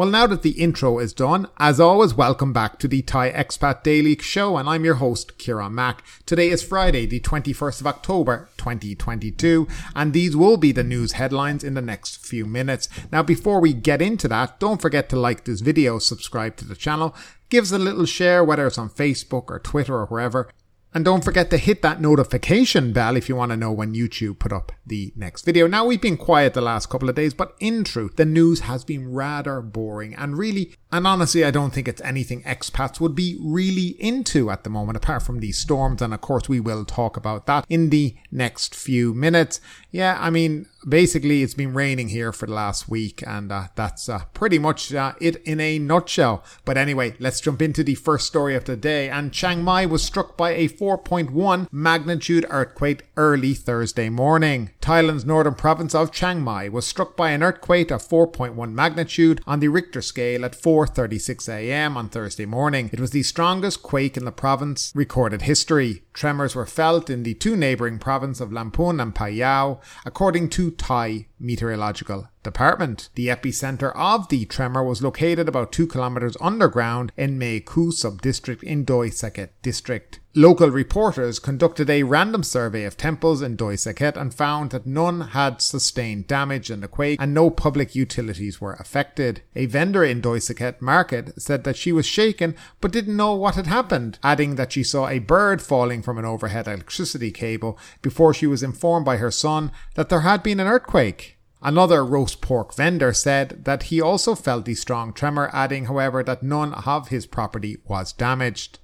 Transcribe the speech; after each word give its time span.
Well, 0.00 0.08
now 0.08 0.26
that 0.28 0.40
the 0.40 0.52
intro 0.52 0.98
is 0.98 1.12
done, 1.12 1.46
as 1.58 1.78
always, 1.78 2.14
welcome 2.14 2.54
back 2.54 2.78
to 2.78 2.88
the 2.88 3.02
Thai 3.02 3.30
Expat 3.32 3.82
Daily 3.82 4.16
Show, 4.16 4.56
and 4.56 4.66
I'm 4.66 4.82
your 4.82 4.94
host, 4.94 5.36
Kieran 5.36 5.74
Mack. 5.74 6.02
Today 6.24 6.48
is 6.48 6.62
Friday, 6.62 7.04
the 7.04 7.20
21st 7.20 7.82
of 7.82 7.86
October, 7.86 8.48
2022, 8.56 9.68
and 9.94 10.14
these 10.14 10.34
will 10.34 10.56
be 10.56 10.72
the 10.72 10.82
news 10.82 11.12
headlines 11.12 11.62
in 11.62 11.74
the 11.74 11.82
next 11.82 12.24
few 12.24 12.46
minutes. 12.46 12.88
Now, 13.12 13.22
before 13.22 13.60
we 13.60 13.74
get 13.74 14.00
into 14.00 14.26
that, 14.28 14.58
don't 14.58 14.80
forget 14.80 15.10
to 15.10 15.16
like 15.16 15.44
this 15.44 15.60
video, 15.60 15.98
subscribe 15.98 16.56
to 16.56 16.64
the 16.64 16.74
channel, 16.74 17.14
give 17.50 17.64
us 17.64 17.72
a 17.72 17.78
little 17.78 18.06
share, 18.06 18.42
whether 18.42 18.66
it's 18.66 18.78
on 18.78 18.88
Facebook 18.88 19.50
or 19.50 19.58
Twitter 19.58 19.96
or 19.96 20.06
wherever, 20.06 20.48
and 20.92 21.04
don't 21.04 21.24
forget 21.24 21.50
to 21.50 21.56
hit 21.56 21.82
that 21.82 22.00
notification 22.00 22.92
bell 22.92 23.16
if 23.16 23.28
you 23.28 23.36
want 23.36 23.50
to 23.50 23.56
know 23.56 23.72
when 23.72 23.94
YouTube 23.94 24.38
put 24.38 24.52
up 24.52 24.72
the 24.84 25.12
next 25.14 25.44
video. 25.44 25.66
Now 25.66 25.84
we've 25.84 26.00
been 26.00 26.16
quiet 26.16 26.54
the 26.54 26.60
last 26.60 26.88
couple 26.88 27.08
of 27.08 27.14
days, 27.14 27.32
but 27.32 27.54
in 27.60 27.84
truth, 27.84 28.16
the 28.16 28.24
news 28.24 28.60
has 28.60 28.84
been 28.84 29.12
rather 29.12 29.60
boring 29.60 30.14
and 30.14 30.36
really, 30.36 30.74
and 30.90 31.06
honestly, 31.06 31.44
I 31.44 31.52
don't 31.52 31.72
think 31.72 31.86
it's 31.86 32.02
anything 32.02 32.42
expats 32.42 33.00
would 33.00 33.14
be 33.14 33.38
really 33.40 33.96
into 34.00 34.50
at 34.50 34.64
the 34.64 34.70
moment, 34.70 34.96
apart 34.96 35.22
from 35.22 35.38
these 35.38 35.58
storms. 35.58 36.02
And 36.02 36.12
of 36.12 36.20
course, 36.20 36.48
we 36.48 36.58
will 36.58 36.84
talk 36.84 37.16
about 37.16 37.46
that 37.46 37.64
in 37.68 37.90
the 37.90 38.16
next 38.32 38.74
few 38.74 39.14
minutes. 39.14 39.60
Yeah, 39.92 40.18
I 40.20 40.30
mean, 40.30 40.66
basically 40.88 41.42
it's 41.42 41.54
been 41.54 41.74
raining 41.74 42.08
here 42.08 42.32
for 42.32 42.46
the 42.46 42.54
last 42.54 42.88
week 42.88 43.22
and 43.26 43.52
uh, 43.52 43.68
that's 43.74 44.08
uh, 44.08 44.24
pretty 44.34 44.58
much 44.58 44.92
uh, 44.94 45.12
it 45.20 45.36
in 45.44 45.60
a 45.60 45.78
nutshell. 45.78 46.44
But 46.64 46.76
anyway 46.76 47.14
let's 47.18 47.40
jump 47.40 47.62
into 47.62 47.84
the 47.84 47.94
first 47.94 48.26
story 48.26 48.54
of 48.54 48.64
the 48.64 48.76
day 48.76 49.08
and 49.08 49.32
chiang 49.32 49.62
mai 49.62 49.86
was 49.86 50.02
struck 50.02 50.36
by 50.36 50.50
a 50.50 50.68
4.1 50.68 51.68
magnitude 51.72 52.46
earthquake 52.50 53.06
early 53.16 53.54
thursday 53.54 54.08
morning. 54.08 54.70
Thailand's 54.80 55.24
northern 55.24 55.54
province 55.54 55.94
of 55.94 56.12
chiang 56.12 56.40
mai 56.42 56.68
was 56.68 56.86
struck 56.86 57.16
by 57.16 57.30
an 57.30 57.42
earthquake 57.42 57.90
of 57.90 58.06
4.1 58.06 58.72
magnitude 58.72 59.42
on 59.46 59.60
the 59.60 59.68
richter 59.68 60.02
scale 60.02 60.44
at 60.44 60.52
4.36 60.52 61.48
am 61.48 61.96
on 61.96 62.08
thursday 62.08 62.46
morning. 62.46 62.90
It 62.92 63.00
was 63.00 63.10
the 63.10 63.22
strongest 63.22 63.82
quake 63.82 64.16
in 64.16 64.24
the 64.24 64.32
province 64.32 64.92
recorded 64.94 65.42
history 65.42 66.02
tremors 66.12 66.54
were 66.54 66.66
felt 66.66 67.08
in 67.08 67.22
the 67.22 67.34
two 67.34 67.56
neighbouring 67.56 67.98
provinces 67.98 68.40
of 68.40 68.52
lamphun 68.52 69.00
and 69.00 69.14
Phayao, 69.14 69.80
according 70.04 70.48
to 70.50 70.70
Thai 70.72 71.26
Meteorological 71.38 72.28
Department. 72.42 73.10
The 73.14 73.28
epicenter 73.28 73.92
of 73.94 74.28
the 74.28 74.44
tremor 74.46 74.82
was 74.82 75.02
located 75.02 75.48
about 75.48 75.72
2 75.72 75.86
kilometers 75.86 76.36
underground 76.40 77.12
in 77.16 77.38
Mae 77.38 77.60
Khu 77.60 77.92
sub-district 77.92 78.62
in 78.62 78.84
Doi 78.84 79.10
Saket 79.10 79.50
district. 79.62 80.20
Local 80.34 80.70
reporters 80.70 81.40
conducted 81.40 81.90
a 81.90 82.04
random 82.04 82.44
survey 82.44 82.84
of 82.84 82.96
temples 82.96 83.42
in 83.42 83.56
Doi 83.56 83.74
Saket 83.74 84.16
and 84.16 84.32
found 84.32 84.70
that 84.70 84.86
none 84.86 85.20
had 85.20 85.60
sustained 85.60 86.28
damage 86.28 86.70
in 86.70 86.80
the 86.80 86.88
quake 86.88 87.20
and 87.20 87.34
no 87.34 87.50
public 87.50 87.94
utilities 87.94 88.60
were 88.60 88.74
affected. 88.74 89.42
A 89.56 89.66
vendor 89.66 90.04
in 90.04 90.20
Doi 90.20 90.38
Saket 90.38 90.80
market 90.80 91.42
said 91.42 91.64
that 91.64 91.76
she 91.76 91.90
was 91.90 92.06
shaken 92.06 92.54
but 92.80 92.92
didn't 92.92 93.16
know 93.16 93.34
what 93.34 93.56
had 93.56 93.66
happened, 93.66 94.18
adding 94.22 94.54
that 94.54 94.72
she 94.72 94.84
saw 94.84 95.08
a 95.08 95.18
bird 95.18 95.60
falling 95.60 96.00
from 96.00 96.16
an 96.16 96.24
overhead 96.24 96.68
electricity 96.68 97.32
cable 97.32 97.76
before 98.00 98.32
she 98.32 98.46
was 98.46 98.62
informed 98.62 99.04
by 99.04 99.16
her 99.16 99.32
son 99.32 99.72
that 99.94 100.08
there 100.08 100.20
had 100.20 100.42
been 100.42 100.60
an 100.60 100.68
earthquake. 100.68 101.38
Another 101.62 102.04
roast 102.04 102.40
pork 102.40 102.74
vendor 102.74 103.12
said 103.12 103.64
that 103.66 103.84
he 103.84 104.00
also 104.00 104.34
felt 104.34 104.64
the 104.64 104.74
strong 104.74 105.12
tremor, 105.12 105.50
adding, 105.52 105.84
however, 105.84 106.22
that 106.22 106.42
none 106.42 106.72
of 106.72 107.08
his 107.08 107.26
property 107.26 107.76
was 107.86 108.14
damaged. 108.14 108.78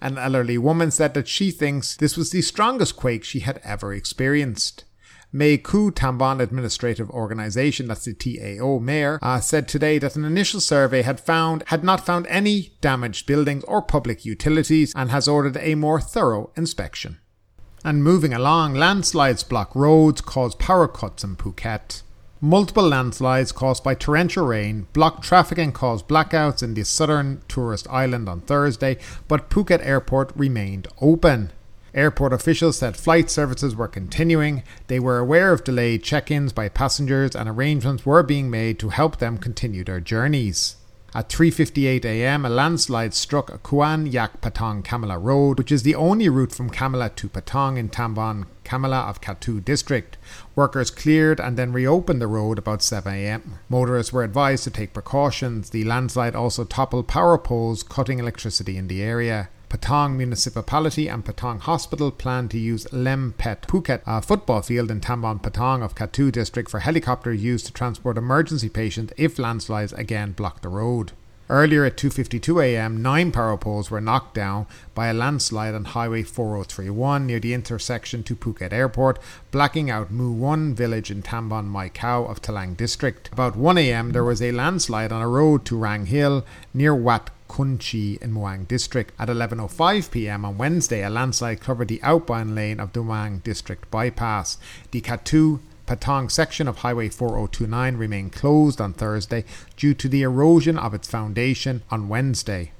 An 0.00 0.16
elderly 0.16 0.56
woman 0.56 0.90
said 0.90 1.12
that 1.14 1.28
she 1.28 1.50
thinks 1.50 1.96
this 1.96 2.16
was 2.16 2.30
the 2.30 2.40
strongest 2.40 2.96
quake 2.96 3.24
she 3.24 3.40
had 3.40 3.60
ever 3.62 3.92
experienced. 3.92 4.84
Mae 5.32 5.58
Khu 5.58 5.90
Tambon 5.90 6.40
Administrative 6.40 7.10
Organization, 7.10 7.88
that's 7.88 8.04
the 8.04 8.14
TAO 8.14 8.78
mayor, 8.78 9.18
uh, 9.20 9.40
said 9.40 9.66
today 9.66 9.98
that 9.98 10.14
an 10.14 10.24
initial 10.24 10.60
survey 10.60 11.02
had 11.02 11.18
found 11.18 11.64
had 11.66 11.82
not 11.82 12.06
found 12.06 12.26
any 12.28 12.72
damaged 12.80 13.26
buildings 13.26 13.64
or 13.64 13.82
public 13.82 14.24
utilities 14.24 14.92
and 14.94 15.10
has 15.10 15.26
ordered 15.26 15.56
a 15.56 15.74
more 15.74 16.00
thorough 16.00 16.52
inspection. 16.56 17.18
And 17.84 18.04
moving 18.04 18.32
along, 18.32 18.74
landslides 18.74 19.42
block 19.42 19.74
roads, 19.74 20.20
cause 20.20 20.54
power 20.54 20.86
cuts 20.86 21.24
in 21.24 21.34
Phuket. 21.34 22.02
Multiple 22.44 22.86
landslides 22.86 23.52
caused 23.52 23.82
by 23.82 23.94
torrential 23.94 24.46
rain 24.46 24.86
blocked 24.92 25.24
traffic 25.24 25.56
and 25.56 25.72
caused 25.72 26.06
blackouts 26.06 26.62
in 26.62 26.74
the 26.74 26.84
southern 26.84 27.40
tourist 27.48 27.86
island 27.88 28.28
on 28.28 28.42
Thursday, 28.42 28.98
but 29.28 29.48
Phuket 29.48 29.80
Airport 29.82 30.30
remained 30.36 30.86
open. 31.00 31.52
Airport 31.94 32.34
officials 32.34 32.76
said 32.76 32.98
flight 32.98 33.30
services 33.30 33.74
were 33.74 33.88
continuing. 33.88 34.62
They 34.88 35.00
were 35.00 35.16
aware 35.16 35.52
of 35.52 35.64
delayed 35.64 36.02
check 36.02 36.30
ins 36.30 36.52
by 36.52 36.68
passengers 36.68 37.34
and 37.34 37.48
arrangements 37.48 38.04
were 38.04 38.22
being 38.22 38.50
made 38.50 38.78
to 38.80 38.90
help 38.90 39.20
them 39.20 39.38
continue 39.38 39.82
their 39.82 40.00
journeys. 40.00 40.76
At 41.16 41.28
3:58 41.28 42.04
a.m., 42.04 42.44
a 42.44 42.48
landslide 42.48 43.14
struck 43.14 43.62
Kuan 43.62 44.04
Yak 44.04 44.40
Patong 44.40 44.82
Kamala 44.82 45.16
Road, 45.16 45.58
which 45.58 45.70
is 45.70 45.84
the 45.84 45.94
only 45.94 46.28
route 46.28 46.50
from 46.50 46.68
Kamala 46.68 47.08
to 47.10 47.28
Patong 47.28 47.78
in 47.78 47.88
Tambon 47.88 48.46
Kamala 48.64 49.02
of 49.02 49.20
Kathu 49.20 49.64
district. 49.64 50.16
Workers 50.56 50.90
cleared 50.90 51.38
and 51.38 51.56
then 51.56 51.72
reopened 51.72 52.20
the 52.20 52.26
road 52.26 52.58
about 52.58 52.82
7 52.82 53.14
a.m. 53.14 53.60
Motorists 53.68 54.12
were 54.12 54.24
advised 54.24 54.64
to 54.64 54.72
take 54.72 54.92
precautions. 54.92 55.70
The 55.70 55.84
landslide 55.84 56.34
also 56.34 56.64
toppled 56.64 57.06
power 57.06 57.38
poles, 57.38 57.84
cutting 57.84 58.18
electricity 58.18 58.76
in 58.76 58.88
the 58.88 59.00
area. 59.00 59.50
Patong 59.68 60.16
Municipality 60.16 61.08
and 61.08 61.24
Patong 61.24 61.60
Hospital 61.60 62.10
plan 62.10 62.48
to 62.48 62.58
use 62.58 62.92
Lem 62.92 63.34
Pet 63.36 63.62
Phuket 63.62 64.02
a 64.06 64.22
football 64.22 64.62
field 64.62 64.90
in 64.90 65.00
Tambon 65.00 65.42
Patong 65.42 65.82
of 65.82 65.94
Kathu 65.94 66.30
district 66.30 66.70
for 66.70 66.80
helicopter 66.80 67.32
use 67.32 67.62
to 67.64 67.72
transport 67.72 68.16
emergency 68.16 68.68
patients 68.68 69.12
if 69.16 69.38
landslides 69.38 69.92
again 69.92 70.32
block 70.32 70.62
the 70.62 70.68
road. 70.68 71.12
Earlier 71.50 71.84
at 71.84 71.98
2:52 71.98 72.64
a.m., 72.64 73.02
nine 73.02 73.30
power 73.30 73.58
poles 73.58 73.90
were 73.90 74.00
knocked 74.00 74.34
down 74.34 74.66
by 74.94 75.08
a 75.08 75.12
landslide 75.12 75.74
on 75.74 75.84
Highway 75.84 76.22
4031 76.22 77.26
near 77.26 77.38
the 77.38 77.52
intersection 77.52 78.22
to 78.22 78.34
Phuket 78.34 78.72
Airport, 78.72 79.18
blacking 79.50 79.90
out 79.90 80.10
Mu 80.10 80.32
1 80.32 80.74
village 80.74 81.10
in 81.10 81.22
Tambon 81.22 81.66
Mai 81.66 81.90
Khao 81.90 82.30
of 82.30 82.40
Thalang 82.40 82.74
district. 82.76 83.28
About 83.30 83.56
1 83.56 83.76
a.m., 83.76 84.12
there 84.12 84.24
was 84.24 84.40
a 84.40 84.52
landslide 84.52 85.12
on 85.12 85.20
a 85.20 85.28
road 85.28 85.66
to 85.66 85.76
Rang 85.76 86.06
Hill 86.06 86.46
near 86.72 86.94
Wat 86.94 87.28
Kunchi 87.54 88.20
in 88.20 88.32
Muang 88.32 88.66
district. 88.66 89.12
At 89.16 89.28
11:05 89.28 90.10
p.m. 90.10 90.44
on 90.44 90.58
Wednesday, 90.58 91.04
a 91.04 91.08
landslide 91.08 91.60
covered 91.60 91.86
the 91.86 92.02
outbound 92.02 92.56
lane 92.56 92.80
of 92.80 92.92
the 92.92 93.00
Muang 93.00 93.44
district 93.44 93.88
bypass. 93.92 94.58
The 94.90 95.00
Kathu 95.00 95.60
Patong 95.86 96.32
section 96.32 96.66
of 96.66 96.78
Highway 96.78 97.10
4029 97.10 97.96
remained 97.96 98.32
closed 98.32 98.80
on 98.80 98.92
Thursday 98.92 99.44
due 99.76 99.94
to 99.94 100.08
the 100.08 100.22
erosion 100.22 100.76
of 100.76 100.94
its 100.94 101.06
foundation 101.06 101.82
on 101.92 102.08
Wednesday. 102.08 102.72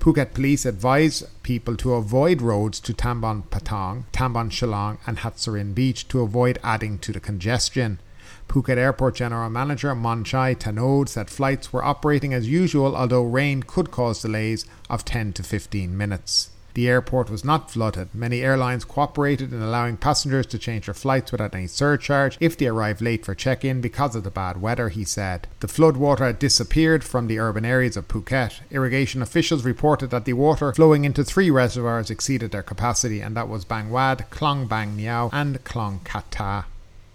Phuket 0.00 0.34
police 0.34 0.66
advise 0.66 1.22
people 1.44 1.76
to 1.76 1.94
avoid 1.94 2.42
roads 2.42 2.80
to 2.80 2.92
Tambon 2.92 3.44
Patong, 3.44 4.06
Tambon 4.12 4.50
Chalong, 4.50 4.98
and 5.06 5.20
Hat 5.20 5.36
Surin 5.36 5.72
Beach 5.72 6.08
to 6.08 6.20
avoid 6.20 6.58
adding 6.64 6.98
to 6.98 7.12
the 7.12 7.20
congestion. 7.20 8.00
Phuket 8.48 8.76
Airport 8.76 9.16
General 9.16 9.50
Manager 9.50 9.94
Monchai 9.94 10.56
Tanod 10.56 11.08
said 11.08 11.30
flights 11.30 11.72
were 11.72 11.84
operating 11.84 12.32
as 12.32 12.48
usual, 12.48 12.96
although 12.96 13.22
rain 13.22 13.62
could 13.62 13.90
cause 13.90 14.22
delays 14.22 14.64
of 14.88 15.04
10 15.04 15.32
to 15.34 15.42
15 15.42 15.96
minutes. 15.96 16.50
The 16.74 16.88
airport 16.88 17.30
was 17.30 17.44
not 17.44 17.70
flooded. 17.70 18.12
Many 18.12 18.42
airlines 18.42 18.84
cooperated 18.84 19.52
in 19.52 19.62
allowing 19.62 19.96
passengers 19.96 20.46
to 20.46 20.58
change 20.58 20.86
their 20.86 20.94
flights 20.94 21.30
without 21.30 21.54
any 21.54 21.68
surcharge 21.68 22.36
if 22.40 22.58
they 22.58 22.66
arrived 22.66 23.00
late 23.00 23.24
for 23.24 23.32
check 23.32 23.64
in 23.64 23.80
because 23.80 24.16
of 24.16 24.24
the 24.24 24.30
bad 24.30 24.60
weather, 24.60 24.88
he 24.88 25.04
said. 25.04 25.46
The 25.60 25.68
flood 25.68 25.96
water 25.96 26.24
had 26.24 26.40
disappeared 26.40 27.04
from 27.04 27.28
the 27.28 27.38
urban 27.38 27.64
areas 27.64 27.96
of 27.96 28.08
Phuket. 28.08 28.60
Irrigation 28.72 29.22
officials 29.22 29.64
reported 29.64 30.10
that 30.10 30.24
the 30.24 30.32
water 30.32 30.72
flowing 30.74 31.04
into 31.04 31.22
three 31.22 31.48
reservoirs 31.48 32.10
exceeded 32.10 32.50
their 32.50 32.64
capacity, 32.64 33.20
and 33.20 33.36
that 33.36 33.48
was 33.48 33.64
Bang 33.64 33.90
Wad, 33.90 34.26
Klong 34.30 34.68
Bang 34.68 34.96
Niao, 34.96 35.30
and 35.32 35.62
Klong 35.62 36.02
Kata. 36.02 36.64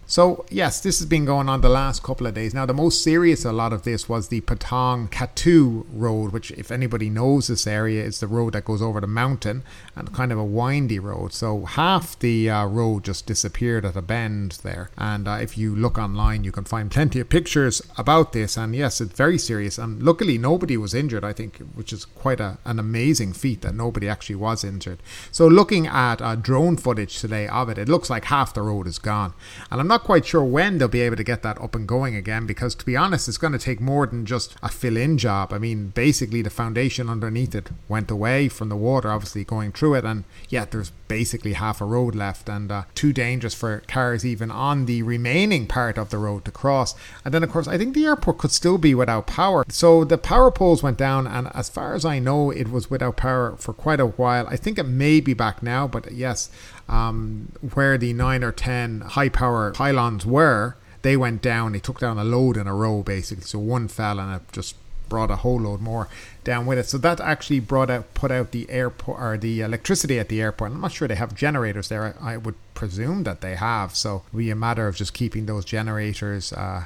So, 0.09 0.43
yes, 0.49 0.81
this 0.81 0.97
has 0.97 1.05
been 1.05 1.25
going 1.25 1.49
on 1.49 1.61
the 1.61 1.69
last 1.69 2.01
couple 2.01 2.25
of 2.25 2.33
days. 2.33 2.51
Now, 2.51 2.65
the 2.65 2.73
most 2.73 3.03
serious 3.03 3.45
a 3.45 3.51
lot 3.51 3.71
of 3.71 3.83
this 3.83 4.09
was 4.09 4.29
the 4.29 4.41
Patong 4.41 5.07
Kathu 5.11 5.85
road, 5.93 6.31
which, 6.31 6.49
if 6.49 6.71
anybody 6.71 7.11
knows 7.11 7.45
this 7.45 7.67
area, 7.67 8.03
is 8.03 8.19
the 8.19 8.25
road 8.25 8.53
that 8.53 8.65
goes 8.65 8.81
over 8.81 8.99
the 8.99 9.05
mountain 9.05 9.61
and 9.95 10.11
kind 10.11 10.31
of 10.31 10.39
a 10.39 10.43
windy 10.43 10.97
road. 10.97 11.31
So, 11.31 11.65
half 11.65 12.17
the 12.17 12.49
uh, 12.49 12.65
road 12.65 13.03
just 13.03 13.27
disappeared 13.27 13.85
at 13.85 13.95
a 13.95 14.01
bend 14.01 14.53
there. 14.63 14.89
And 14.97 15.27
uh, 15.27 15.37
if 15.43 15.59
you 15.59 15.75
look 15.75 15.99
online, 15.99 16.43
you 16.43 16.51
can 16.51 16.63
find 16.63 16.89
plenty 16.89 17.19
of 17.19 17.29
pictures 17.29 17.79
about 17.95 18.33
this. 18.33 18.57
And 18.57 18.75
yes, 18.75 18.99
it's 18.99 19.13
very 19.13 19.37
serious. 19.37 19.77
And 19.77 20.01
luckily, 20.01 20.39
nobody 20.39 20.75
was 20.75 20.95
injured, 20.95 21.23
I 21.23 21.33
think, 21.33 21.57
which 21.75 21.93
is 21.93 22.05
quite 22.05 22.39
a, 22.39 22.57
an 22.65 22.79
amazing 22.79 23.33
feat 23.33 23.61
that 23.61 23.75
nobody 23.75 24.09
actually 24.09 24.37
was 24.37 24.63
injured. 24.63 25.03
So, 25.31 25.45
looking 25.45 25.85
at 25.85 26.19
uh, 26.19 26.33
drone 26.33 26.77
footage 26.77 27.19
today 27.19 27.47
of 27.47 27.69
it, 27.69 27.77
it 27.77 27.87
looks 27.87 28.09
like 28.09 28.25
half 28.25 28.55
the 28.55 28.63
road 28.63 28.87
is 28.87 28.97
gone. 28.97 29.35
And 29.69 29.79
I'm 29.79 29.87
not 29.87 29.98
not 29.99 30.05
quite 30.05 30.25
sure 30.25 30.43
when 30.43 30.77
they'll 30.77 30.87
be 30.87 31.01
able 31.01 31.17
to 31.17 31.23
get 31.23 31.43
that 31.43 31.59
up 31.59 31.75
and 31.75 31.85
going 31.85 32.15
again 32.15 32.45
because, 32.45 32.73
to 32.73 32.85
be 32.85 32.95
honest, 32.95 33.27
it's 33.27 33.37
going 33.37 33.51
to 33.51 33.59
take 33.59 33.81
more 33.81 34.07
than 34.07 34.25
just 34.25 34.55
a 34.63 34.69
fill 34.69 34.95
in 34.95 35.17
job. 35.17 35.51
I 35.51 35.57
mean, 35.57 35.89
basically, 35.89 36.41
the 36.41 36.49
foundation 36.49 37.09
underneath 37.09 37.53
it 37.53 37.69
went 37.89 38.09
away 38.09 38.47
from 38.47 38.69
the 38.69 38.77
water, 38.77 39.11
obviously 39.11 39.43
going 39.43 39.73
through 39.73 39.95
it, 39.95 40.05
and 40.05 40.23
yet 40.47 40.71
there's 40.71 40.91
basically 41.09 41.53
half 41.53 41.81
a 41.81 41.85
road 41.85 42.15
left 42.15 42.47
and 42.47 42.71
uh, 42.71 42.83
too 42.95 43.11
dangerous 43.11 43.53
for 43.53 43.81
cars 43.87 44.25
even 44.25 44.51
on 44.51 44.85
the 44.85 45.01
remaining 45.01 45.67
part 45.67 45.97
of 45.97 46.11
the 46.11 46.17
road 46.17 46.45
to 46.45 46.51
cross. 46.51 46.95
And 47.25 47.33
then, 47.33 47.43
of 47.43 47.51
course, 47.51 47.67
I 47.67 47.77
think 47.77 47.93
the 47.93 48.05
airport 48.05 48.37
could 48.37 48.51
still 48.51 48.77
be 48.77 48.95
without 48.95 49.27
power. 49.27 49.65
So 49.67 50.05
the 50.05 50.17
power 50.17 50.49
poles 50.49 50.81
went 50.81 50.97
down, 50.97 51.27
and 51.27 51.49
as 51.53 51.67
far 51.67 51.93
as 51.93 52.05
I 52.05 52.19
know, 52.19 52.51
it 52.51 52.71
was 52.71 52.89
without 52.89 53.17
power 53.17 53.57
for 53.57 53.73
quite 53.73 53.99
a 53.99 54.05
while. 54.05 54.47
I 54.47 54.55
think 54.55 54.77
it 54.77 54.83
may 54.83 55.19
be 55.19 55.33
back 55.33 55.61
now, 55.61 55.87
but 55.87 56.11
yes, 56.11 56.49
um, 56.89 57.51
where 57.73 57.97
the 57.97 58.13
nine 58.13 58.43
or 58.43 58.51
ten 58.51 59.01
high 59.01 59.29
power 59.29 59.71
pylons 59.71 60.25
were, 60.25 60.75
they 61.01 61.15
went 61.15 61.41
down. 61.41 61.71
They 61.71 61.79
took 61.79 61.99
down 61.99 62.17
a 62.17 62.23
load 62.23 62.57
in 62.57 62.67
a 62.67 62.73
row 62.73 63.03
basically. 63.03 63.45
So 63.45 63.59
one 63.59 63.87
fell 63.87 64.19
and 64.19 64.35
it 64.35 64.51
just 64.51 64.75
brought 65.07 65.31
a 65.31 65.37
whole 65.37 65.59
load 65.59 65.81
more 65.81 66.07
down 66.43 66.65
with 66.65 66.77
it. 66.77 66.87
So 66.87 66.97
that 66.99 67.19
actually 67.19 67.59
brought 67.59 67.89
out 67.89 68.13
put 68.13 68.31
out 68.31 68.51
the 68.51 68.69
airport 68.69 69.19
or 69.21 69.37
the 69.37 69.61
electricity 69.61 70.19
at 70.19 70.29
the 70.29 70.41
airport. 70.41 70.71
I'm 70.71 70.81
not 70.81 70.91
sure 70.91 71.07
they 71.07 71.15
have 71.15 71.33
generators 71.35 71.89
there. 71.89 72.15
I, 72.21 72.33
I 72.33 72.37
would 72.37 72.55
presume 72.73 73.23
that 73.23 73.41
they 73.41 73.55
have. 73.55 73.95
So 73.95 74.23
it'll 74.27 74.37
be 74.37 74.51
a 74.51 74.55
matter 74.55 74.87
of 74.87 74.95
just 74.95 75.13
keeping 75.13 75.45
those 75.45 75.65
generators 75.65 76.53
uh, 76.53 76.85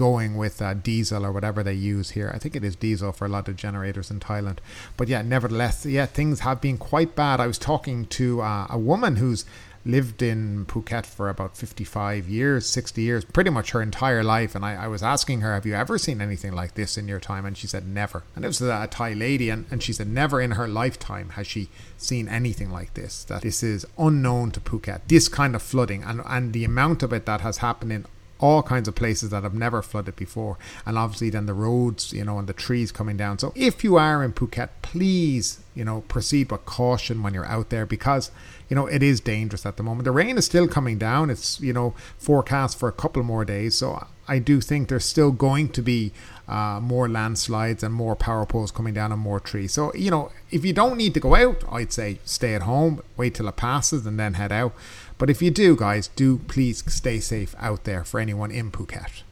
going 0.00 0.34
with 0.34 0.62
uh, 0.62 0.72
diesel 0.72 1.26
or 1.26 1.30
whatever 1.30 1.62
they 1.62 1.74
use 1.74 2.12
here. 2.12 2.30
I 2.34 2.38
think 2.38 2.56
it 2.56 2.64
is 2.64 2.74
diesel 2.74 3.12
for 3.12 3.26
a 3.26 3.28
lot 3.28 3.48
of 3.48 3.56
generators 3.56 4.10
in 4.10 4.18
Thailand. 4.18 4.56
But 4.96 5.08
yeah, 5.08 5.20
nevertheless, 5.20 5.84
yeah, 5.84 6.06
things 6.06 6.40
have 6.40 6.62
been 6.62 6.78
quite 6.78 7.14
bad. 7.14 7.38
I 7.38 7.46
was 7.46 7.58
talking 7.58 8.06
to 8.06 8.40
uh, 8.40 8.66
a 8.70 8.78
woman 8.78 9.16
who's 9.16 9.44
lived 9.84 10.22
in 10.22 10.64
Phuket 10.64 11.04
for 11.04 11.28
about 11.28 11.54
55 11.54 12.30
years, 12.30 12.66
60 12.66 13.02
years, 13.02 13.26
pretty 13.26 13.50
much 13.50 13.72
her 13.72 13.82
entire 13.82 14.24
life. 14.24 14.54
And 14.54 14.64
I, 14.64 14.84
I, 14.84 14.88
was 14.88 15.02
asking 15.02 15.42
her, 15.42 15.52
Have 15.52 15.66
you 15.66 15.74
ever 15.74 15.98
seen 15.98 16.22
anything 16.22 16.52
like 16.52 16.76
this 16.76 16.96
in 16.96 17.06
your 17.06 17.20
time? 17.20 17.44
And 17.44 17.54
she 17.54 17.66
said, 17.66 17.86
Never. 17.86 18.22
And 18.34 18.42
it 18.42 18.48
was 18.48 18.62
a, 18.62 18.88
Thai 18.90 19.12
lady. 19.12 19.50
And, 19.50 19.66
and 19.70 19.82
she 19.82 19.92
said, 19.92 20.08
Never 20.08 20.40
in 20.40 20.52
her 20.52 20.66
lifetime 20.66 21.30
has 21.30 21.46
she 21.46 21.68
seen 21.98 22.26
anything 22.26 22.70
like 22.70 22.94
this. 22.94 23.22
That 23.24 23.42
this 23.42 23.62
is 23.62 23.86
unknown 23.98 24.52
to 24.52 24.60
Phuket, 24.60 25.00
this 25.08 25.28
kind 25.28 25.54
of 25.54 25.62
flooding 25.62 26.02
and, 26.04 26.22
and 26.24 26.54
the 26.54 26.64
amount 26.64 27.02
of 27.02 27.12
it 27.12 27.26
that 27.26 27.42
has 27.42 27.58
happened 27.58 27.92
in 27.92 28.06
all 28.40 28.62
kinds 28.62 28.88
of 28.88 28.94
places 28.94 29.30
that 29.30 29.42
have 29.42 29.54
never 29.54 29.82
flooded 29.82 30.16
before. 30.16 30.58
And 30.84 30.98
obviously, 30.98 31.30
then 31.30 31.46
the 31.46 31.54
roads, 31.54 32.12
you 32.12 32.24
know, 32.24 32.38
and 32.38 32.48
the 32.48 32.52
trees 32.52 32.90
coming 32.90 33.16
down. 33.16 33.38
So 33.38 33.52
if 33.54 33.84
you 33.84 33.96
are 33.96 34.24
in 34.24 34.32
Phuket, 34.32 34.70
please, 34.82 35.60
you 35.74 35.84
know, 35.84 36.02
proceed 36.08 36.50
with 36.50 36.64
caution 36.64 37.22
when 37.22 37.34
you're 37.34 37.46
out 37.46 37.70
there 37.70 37.86
because, 37.86 38.30
you 38.68 38.74
know, 38.74 38.86
it 38.86 39.02
is 39.02 39.20
dangerous 39.20 39.66
at 39.66 39.76
the 39.76 39.82
moment. 39.82 40.04
The 40.04 40.10
rain 40.10 40.38
is 40.38 40.46
still 40.46 40.66
coming 40.66 40.98
down. 40.98 41.30
It's, 41.30 41.60
you 41.60 41.72
know, 41.72 41.94
forecast 42.18 42.78
for 42.78 42.88
a 42.88 42.92
couple 42.92 43.22
more 43.22 43.44
days. 43.44 43.76
So 43.76 44.06
I 44.26 44.38
do 44.38 44.60
think 44.60 44.88
there's 44.88 45.04
still 45.04 45.32
going 45.32 45.70
to 45.70 45.82
be 45.82 46.12
uh, 46.48 46.80
more 46.80 47.08
landslides 47.08 47.82
and 47.82 47.94
more 47.94 48.16
power 48.16 48.46
poles 48.46 48.70
coming 48.70 48.94
down 48.94 49.12
and 49.12 49.20
more 49.20 49.38
trees. 49.38 49.72
So, 49.72 49.94
you 49.94 50.10
know, 50.10 50.32
if 50.50 50.64
you 50.64 50.72
don't 50.72 50.96
need 50.96 51.14
to 51.14 51.20
go 51.20 51.34
out, 51.34 51.62
I'd 51.70 51.92
say 51.92 52.18
stay 52.24 52.54
at 52.54 52.62
home, 52.62 53.02
wait 53.16 53.34
till 53.34 53.48
it 53.48 53.56
passes, 53.56 54.06
and 54.06 54.18
then 54.18 54.34
head 54.34 54.50
out. 54.50 54.74
But 55.20 55.28
if 55.28 55.42
you 55.42 55.50
do, 55.50 55.76
guys, 55.76 56.08
do 56.08 56.38
please 56.48 56.82
stay 56.90 57.20
safe 57.20 57.54
out 57.58 57.84
there 57.84 58.04
for 58.04 58.18
anyone 58.18 58.50
in 58.50 58.70
Phuket. 58.70 59.22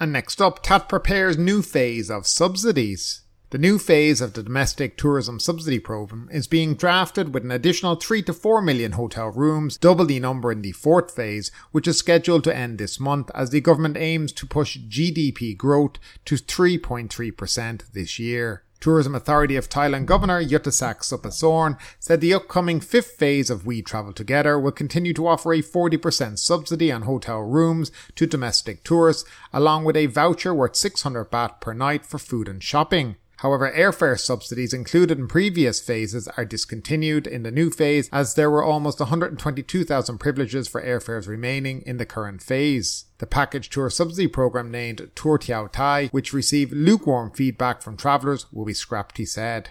And 0.00 0.10
next 0.10 0.40
up, 0.40 0.62
TAT 0.62 0.88
prepares 0.88 1.36
new 1.36 1.60
phase 1.60 2.10
of 2.10 2.26
subsidies. 2.26 3.20
The 3.50 3.58
new 3.58 3.78
phase 3.78 4.22
of 4.22 4.32
the 4.32 4.42
domestic 4.42 4.96
tourism 4.96 5.38
subsidy 5.38 5.78
program 5.78 6.30
is 6.32 6.46
being 6.46 6.74
drafted 6.74 7.34
with 7.34 7.44
an 7.44 7.50
additional 7.50 7.96
3 7.96 8.22
to 8.22 8.32
4 8.32 8.62
million 8.62 8.92
hotel 8.92 9.28
rooms, 9.28 9.76
double 9.76 10.06
the 10.06 10.18
number 10.20 10.50
in 10.50 10.62
the 10.62 10.72
fourth 10.72 11.14
phase, 11.14 11.50
which 11.70 11.86
is 11.86 11.98
scheduled 11.98 12.42
to 12.44 12.56
end 12.56 12.78
this 12.78 12.98
month 12.98 13.30
as 13.34 13.50
the 13.50 13.60
government 13.60 13.98
aims 13.98 14.32
to 14.32 14.46
push 14.46 14.78
GDP 14.78 15.54
growth 15.54 15.98
to 16.24 16.36
3.3% 16.36 17.92
this 17.92 18.18
year. 18.18 18.62
Tourism 18.80 19.14
Authority 19.14 19.56
of 19.56 19.68
Thailand 19.68 20.06
Governor 20.06 20.42
Yuttasak 20.42 21.00
Supasorn 21.00 21.78
said 21.98 22.20
the 22.20 22.34
upcoming 22.34 22.80
fifth 22.80 23.12
phase 23.12 23.50
of 23.50 23.66
We 23.66 23.82
Travel 23.82 24.12
Together 24.12 24.58
will 24.58 24.72
continue 24.72 25.14
to 25.14 25.26
offer 25.26 25.52
a 25.52 25.62
40% 25.62 26.38
subsidy 26.38 26.92
on 26.92 27.02
hotel 27.02 27.40
rooms 27.40 27.90
to 28.14 28.26
domestic 28.26 28.84
tourists, 28.84 29.28
along 29.52 29.84
with 29.84 29.96
a 29.96 30.06
voucher 30.06 30.54
worth 30.54 30.76
600 30.76 31.30
baht 31.30 31.60
per 31.60 31.72
night 31.72 32.06
for 32.06 32.18
food 32.18 32.48
and 32.48 32.62
shopping. 32.62 33.16
However, 33.40 33.70
airfare 33.70 34.18
subsidies 34.18 34.72
included 34.72 35.18
in 35.18 35.28
previous 35.28 35.78
phases 35.80 36.26
are 36.36 36.44
discontinued 36.44 37.26
in 37.26 37.42
the 37.42 37.50
new 37.50 37.70
phase 37.70 38.08
as 38.10 38.34
there 38.34 38.50
were 38.50 38.64
almost 38.64 38.98
122,000 38.98 40.18
privileges 40.18 40.68
for 40.68 40.82
airfares 40.82 41.28
remaining 41.28 41.82
in 41.82 41.98
the 41.98 42.06
current 42.06 42.42
phase. 42.42 43.04
The 43.18 43.26
package 43.26 43.68
tour 43.68 43.90
subsidy 43.90 44.28
program 44.28 44.70
named 44.70 45.10
Tour 45.14 45.38
Tiao 45.38 45.70
Thai, 45.70 46.06
which 46.08 46.32
received 46.32 46.72
lukewarm 46.72 47.30
feedback 47.30 47.82
from 47.82 47.96
travellers, 47.96 48.46
will 48.52 48.64
be 48.64 48.74
scrapped, 48.74 49.18
he 49.18 49.26
said. 49.26 49.70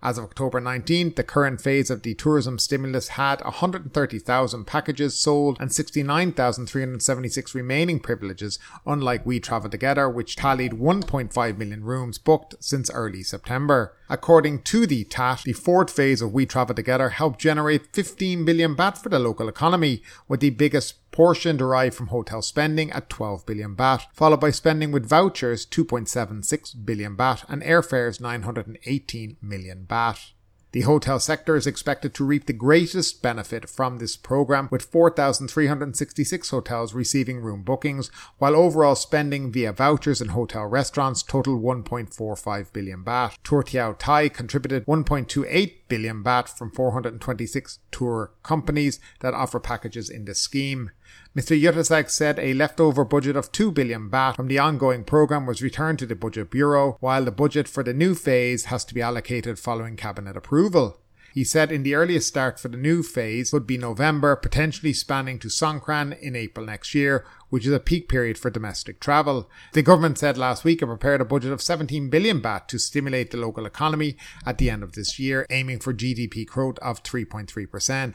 As 0.00 0.16
of 0.16 0.24
October 0.24 0.60
19th, 0.60 1.16
the 1.16 1.24
current 1.24 1.60
phase 1.60 1.90
of 1.90 2.02
the 2.02 2.14
tourism 2.14 2.60
stimulus 2.60 3.08
had 3.08 3.40
130,000 3.40 4.64
packages 4.64 5.18
sold 5.18 5.56
and 5.58 5.72
69,376 5.72 7.54
remaining 7.54 7.98
privileges, 7.98 8.60
unlike 8.86 9.26
We 9.26 9.40
Travel 9.40 9.70
Together, 9.70 10.08
which 10.08 10.36
tallied 10.36 10.72
1.5 10.72 11.58
million 11.58 11.82
rooms 11.82 12.16
booked 12.16 12.54
since 12.60 12.92
early 12.92 13.24
September. 13.24 13.92
According 14.08 14.62
to 14.62 14.86
the 14.86 15.02
TAT, 15.02 15.42
the 15.44 15.52
fourth 15.52 15.90
phase 15.90 16.22
of 16.22 16.32
We 16.32 16.46
Travel 16.46 16.76
Together 16.76 17.08
helped 17.08 17.40
generate 17.40 17.92
15 17.92 18.44
billion 18.44 18.76
baht 18.76 18.98
for 18.98 19.08
the 19.08 19.18
local 19.18 19.48
economy, 19.48 20.02
with 20.28 20.38
the 20.38 20.50
biggest 20.50 21.07
portion 21.18 21.56
derived 21.56 21.96
from 21.96 22.06
hotel 22.06 22.40
spending 22.40 22.92
at 22.92 23.10
12 23.10 23.44
billion 23.44 23.74
baht, 23.74 24.02
followed 24.12 24.38
by 24.38 24.52
spending 24.52 24.92
with 24.92 25.04
vouchers 25.04 25.66
2.76 25.66 26.86
billion 26.86 27.16
baht 27.16 27.44
and 27.48 27.60
airfares 27.62 28.20
918 28.20 29.36
million 29.42 29.84
baht. 29.84 30.30
The 30.70 30.82
hotel 30.82 31.18
sector 31.18 31.56
is 31.56 31.66
expected 31.66 32.14
to 32.14 32.24
reap 32.24 32.46
the 32.46 32.52
greatest 32.52 33.20
benefit 33.20 33.68
from 33.68 33.98
this 33.98 34.16
program, 34.16 34.68
with 34.70 34.82
4,366 34.82 36.50
hotels 36.50 36.94
receiving 36.94 37.40
room 37.40 37.62
bookings, 37.62 38.12
while 38.36 38.54
overall 38.54 38.94
spending 38.94 39.50
via 39.50 39.72
vouchers 39.72 40.20
and 40.20 40.32
hotel 40.32 40.66
restaurants 40.66 41.24
total 41.24 41.58
1.45 41.58 42.72
billion 42.72 43.02
baht. 43.02 43.38
Tour 43.42 43.64
Thai 43.64 44.28
contributed 44.28 44.86
1.28 44.86 45.77
billion 45.88 46.22
baht 46.22 46.48
from 46.48 46.70
426 46.70 47.78
tour 47.90 48.32
companies 48.42 49.00
that 49.20 49.34
offer 49.34 49.58
packages 49.58 50.08
in 50.10 50.24
the 50.24 50.34
scheme. 50.34 50.90
Mr. 51.36 51.60
Yuttasak 51.60 52.10
said 52.10 52.38
a 52.38 52.54
leftover 52.54 53.04
budget 53.04 53.36
of 53.36 53.52
2 53.52 53.70
billion 53.72 54.10
baht 54.10 54.36
from 54.36 54.48
the 54.48 54.58
ongoing 54.58 55.04
program 55.04 55.46
was 55.46 55.62
returned 55.62 55.98
to 55.98 56.06
the 56.06 56.14
Budget 56.14 56.50
Bureau, 56.50 56.96
while 57.00 57.24
the 57.24 57.30
budget 57.30 57.68
for 57.68 57.82
the 57.82 57.94
new 57.94 58.14
phase 58.14 58.66
has 58.66 58.84
to 58.84 58.94
be 58.94 59.02
allocated 59.02 59.58
following 59.58 59.96
cabinet 59.96 60.36
approval. 60.36 61.00
He 61.34 61.44
said 61.44 61.70
in 61.70 61.82
the 61.84 61.94
earliest 61.94 62.26
start 62.26 62.58
for 62.58 62.68
the 62.68 62.76
new 62.76 63.02
phase 63.02 63.52
would 63.52 63.66
be 63.66 63.78
November, 63.78 64.34
potentially 64.34 64.92
spanning 64.92 65.38
to 65.38 65.48
Songkran 65.48 66.18
in 66.20 66.34
April 66.34 66.66
next 66.66 66.94
year, 66.94 67.24
which 67.50 67.66
is 67.66 67.72
a 67.72 67.80
peak 67.80 68.08
period 68.08 68.38
for 68.38 68.50
domestic 68.50 69.00
travel. 69.00 69.50
The 69.72 69.82
government 69.82 70.18
said 70.18 70.36
last 70.36 70.64
week 70.64 70.82
it 70.82 70.86
prepared 70.86 71.20
a 71.20 71.24
budget 71.24 71.52
of 71.52 71.62
17 71.62 72.10
billion 72.10 72.40
baht 72.40 72.68
to 72.68 72.78
stimulate 72.78 73.30
the 73.30 73.36
local 73.36 73.66
economy 73.66 74.16
at 74.46 74.58
the 74.58 74.70
end 74.70 74.82
of 74.82 74.92
this 74.92 75.18
year, 75.18 75.46
aiming 75.50 75.80
for 75.80 75.94
GDP 75.94 76.46
growth 76.46 76.78
of 76.78 77.02
3.3%. 77.02 77.48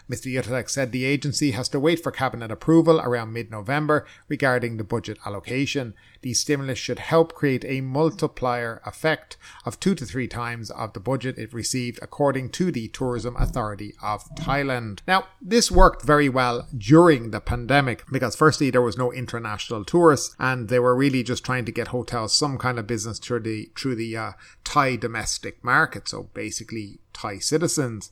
Mr. 0.09 0.33
Yuttasak 0.33 0.69
said 0.69 0.91
the 0.91 1.05
agency 1.05 1.51
has 1.51 1.69
to 1.69 1.79
wait 1.79 2.01
for 2.01 2.11
cabinet 2.11 2.51
approval 2.51 2.99
around 3.01 3.33
mid-November 3.33 4.05
regarding 4.27 4.77
the 4.77 4.83
budget 4.83 5.17
allocation. 5.25 5.93
The 6.21 6.33
stimulus 6.33 6.79
should 6.79 6.99
help 6.99 7.33
create 7.33 7.65
a 7.65 7.81
multiplier 7.81 8.81
effect 8.85 9.37
of 9.65 9.79
two 9.79 9.95
to 9.95 10.05
three 10.05 10.27
times 10.27 10.71
of 10.71 10.93
the 10.93 10.99
budget 10.99 11.37
it 11.37 11.53
received, 11.53 11.99
according 12.01 12.49
to 12.51 12.71
the 12.71 12.87
Tourism 12.89 13.35
Authority 13.37 13.93
of 14.01 14.23
Thailand. 14.35 14.99
Now, 15.07 15.25
this 15.41 15.69
worked 15.69 16.03
very 16.03 16.29
well 16.29 16.67
during 16.77 17.31
the 17.31 17.41
pandemic 17.41 18.03
because 18.11 18.35
firstly, 18.35 18.69
there 18.69 18.81
was 18.81 18.97
no 18.97 19.11
international 19.23 19.83
tourists, 19.85 20.35
and 20.37 20.69
they 20.69 20.79
were 20.79 20.95
really 21.03 21.23
just 21.23 21.43
trying 21.43 21.65
to 21.65 21.71
get 21.79 21.89
hotels 21.89 22.35
some 22.35 22.57
kind 22.57 22.77
of 22.79 22.87
business 22.93 23.19
through 23.19 23.41
the 23.41 23.69
through 23.77 23.95
the 23.95 24.11
uh, 24.17 24.31
Thai 24.63 24.97
domestic 24.97 25.63
market. 25.63 26.07
So 26.07 26.29
basically, 26.33 26.99
Thai 27.13 27.39
citizens. 27.39 28.11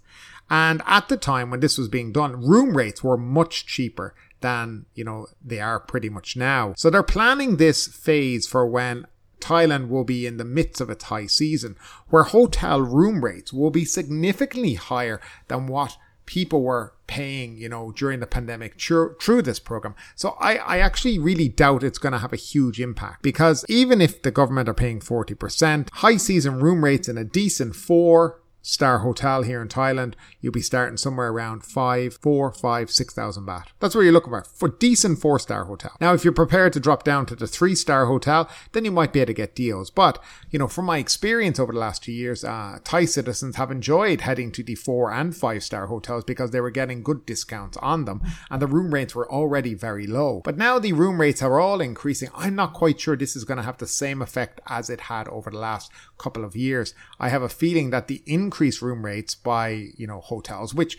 And 0.50 0.82
at 0.86 1.08
the 1.08 1.18
time 1.18 1.50
when 1.50 1.62
this 1.62 1.77
was 1.77 1.88
being 1.88 2.12
done, 2.12 2.46
room 2.53 2.75
rates 2.75 3.03
were 3.03 3.18
much 3.18 3.65
cheaper 3.65 4.13
than, 4.41 4.86
you 4.96 5.06
know, 5.06 5.27
they 5.51 5.62
are 5.62 5.80
pretty 5.80 6.10
much 6.10 6.36
now. 6.36 6.74
So 6.75 6.89
they're 6.89 7.03
planning 7.03 7.56
this 7.56 7.88
phase 7.88 8.48
for 8.48 8.65
when 8.68 9.06
Thailand 9.39 9.89
will 9.89 10.03
be 10.03 10.27
in 10.27 10.38
the 10.38 10.46
midst 10.46 10.82
of 10.82 10.89
its 10.89 11.06
high 11.06 11.27
season, 11.27 11.75
where 12.10 12.24
hotel 12.24 12.82
room 12.82 13.24
rates 13.24 13.53
will 13.53 13.72
be 13.72 13.86
significantly 13.86 14.75
higher 14.75 15.22
than 15.48 15.68
what 15.68 15.98
people 16.25 16.63
were 16.63 16.94
paying, 17.08 17.58
you 17.58 17.68
know, 17.68 17.92
during 17.92 18.20
the 18.20 18.28
pandemic 18.28 18.80
through, 18.80 19.16
through 19.22 19.42
this 19.42 19.60
program. 19.60 19.96
So 20.16 20.38
I, 20.40 20.56
I 20.56 20.78
actually 20.78 21.20
really 21.20 21.50
doubt 21.50 21.84
it's 21.84 21.98
going 21.98 22.13
to 22.13 22.20
have 22.20 22.32
a 22.32 22.38
huge 22.38 22.80
impact 22.80 23.22
because 23.22 23.66
even 23.68 24.01
if 24.01 24.22
the 24.22 24.32
government 24.32 24.70
are 24.70 24.74
paying 24.74 25.00
40%, 25.00 25.90
high 25.92 26.18
season 26.18 26.60
room 26.60 26.84
rates 26.84 27.10
in 27.10 27.18
a 27.18 27.25
decent 27.25 27.75
four, 27.75 28.40
star 28.62 29.00
hotel 29.00 29.44
here 29.44 29.62
in 29.62 29.68
Thailand, 29.68 30.13
you'll 30.39 30.51
be 30.51 30.62
starting 30.62 30.98
somewhere 30.98 31.30
around 31.30 31.63
five, 31.63 32.18
four, 32.22 32.51
five, 32.51 32.91
six 32.91 33.13
thousand 33.13 33.46
baht. 33.46 33.68
That's 33.80 33.96
where 33.96 34.03
you're 34.03 34.13
looking 34.13 34.32
for 34.32 34.44
for 34.44 34.70
decent 34.70 35.20
four 35.20 35.39
star 35.39 35.65
hotel. 35.65 35.96
Now, 36.00 36.13
if 36.13 36.24
you're 36.24 36.34
prepared 36.34 36.74
to 36.74 36.80
drop 36.80 37.03
down 37.03 37.25
to 37.27 37.36
the 37.36 37.48
three 37.48 37.75
star 37.75 38.06
hotel, 38.06 38.50
then 38.72 38.86
you 38.86 38.91
might 38.91 39.13
be 39.13 39.20
able 39.20 39.27
to 39.27 39.34
get 39.34 39.56
deals. 39.56 39.89
But 39.89 40.22
you 40.50 40.60
know, 40.60 40.68
from 40.68 40.86
my 40.86 40.98
experience 40.98 41.60
over 41.60 41.74
the 41.74 41.80
last 41.80 42.03
two 42.03 42.12
years, 42.12 42.44
uh, 42.44 42.80
Thai 42.84 43.06
citizens 43.06 43.56
have 43.56 43.72
enjoyed 43.72 44.22
heading 44.22 44.51
to 44.53 44.63
the 44.63 44.75
four 44.75 45.12
and 45.12 45.36
five 45.36 45.63
star 45.63 45.88
hotels 45.88 46.24
because 46.24 46.51
they 46.51 46.62
were 46.62 46.72
getting 46.72 47.03
good 47.03 47.25
discounts 47.25 47.77
on 47.77 48.06
them, 48.06 48.22
and 48.50 48.62
the 48.62 48.68
room 48.68 48.94
rates 48.94 49.15
were 49.15 49.32
already 49.32 49.74
very 49.74 50.08
low. 50.08 50.41
But 50.44 50.58
now 50.58 50.80
the 50.80 50.94
room 50.94 51.20
rates 51.20 51.41
are 51.41 51.60
all 51.60 51.82
increasing. 51.82 52.30
I'm 52.36 52.56
not 52.56 52.74
quite 52.74 53.00
sure 53.00 53.15
this 53.15 53.36
is 53.36 53.44
going 53.44 53.58
to 53.58 53.63
have 53.63 53.77
the 53.77 53.88
same 53.88 54.22
effect 54.22 54.62
as 54.68 54.89
it 54.89 55.01
had 55.01 55.27
over 55.27 55.50
the 55.50 55.58
last 55.58 55.91
couple 56.18 56.44
of 56.44 56.56
years. 56.56 56.94
I 57.20 57.30
have 57.30 57.41
a 57.41 57.50
feeling 57.50 57.89
that 57.89 58.08
the 58.08 58.22
increased 58.51 58.81
room 58.81 59.05
rates 59.05 59.34
by, 59.34 59.70
you 59.96 60.05
know, 60.05 60.20
hotels, 60.20 60.74
which 60.74 60.98